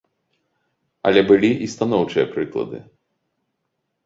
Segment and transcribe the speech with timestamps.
[1.09, 2.81] Але былі і станоўчыя прыклады.